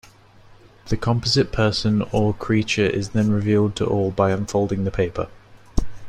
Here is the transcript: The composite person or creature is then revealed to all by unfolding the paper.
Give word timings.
The 0.87 0.97
composite 0.97 1.51
person 1.51 2.01
or 2.11 2.33
creature 2.33 2.87
is 2.87 3.09
then 3.09 3.29
revealed 3.31 3.75
to 3.75 3.85
all 3.85 4.09
by 4.09 4.31
unfolding 4.31 4.83
the 4.83 4.89
paper. 4.89 5.27